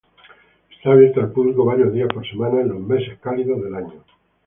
[0.71, 4.03] Está abierto al público varios días por semana en los meses cálidos del año.